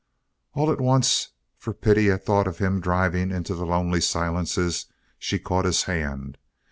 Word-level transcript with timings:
All 0.53 0.71
at 0.71 0.81
once, 0.81 1.27
for 1.59 1.75
pity 1.75 2.09
at 2.09 2.25
thought 2.25 2.47
of 2.47 2.57
him 2.57 2.81
driving 2.81 3.29
into 3.29 3.53
the 3.53 3.67
lonely 3.67 4.01
silences, 4.01 4.87
she 5.19 5.37
caught 5.37 5.65
his 5.65 5.83
hand. 5.83 6.39